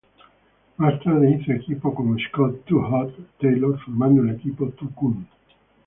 Más 0.77 0.99
tarde 1.03 1.29
hizo 1.39 1.51
equipo 1.51 1.93
con 1.93 2.17
Scott 2.17 2.65
"Too 2.65 2.81
Hot" 2.81 3.15
Taylor 3.39 3.79
formando 3.85 4.23
el 4.23 4.31
equipo 4.35 4.67
Too 4.69 4.89
Cool. 4.95 5.17